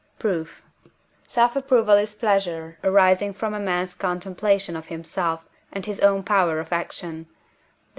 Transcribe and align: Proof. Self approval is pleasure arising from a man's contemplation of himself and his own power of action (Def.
Proof. 0.17 0.63
Self 1.27 1.55
approval 1.55 1.93
is 1.93 2.15
pleasure 2.15 2.79
arising 2.83 3.35
from 3.35 3.53
a 3.53 3.59
man's 3.59 3.93
contemplation 3.93 4.75
of 4.75 4.87
himself 4.87 5.45
and 5.71 5.85
his 5.85 5.99
own 5.99 6.23
power 6.23 6.59
of 6.59 6.73
action 6.73 7.25
(Def. 7.25 7.31